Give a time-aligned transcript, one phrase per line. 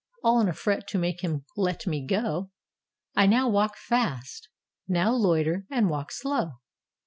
[0.23, 2.49] All in a fret to make him let me go,
[3.15, 4.49] I now walk fast,
[4.87, 6.53] now loiter and walk slow.